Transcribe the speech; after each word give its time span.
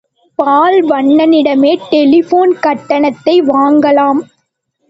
பால்வண்ணனிடமே 0.39 1.73
telephone 1.89 2.53
கட்டணத்தை 2.59 3.35
வாங்கலாம். 3.51 4.21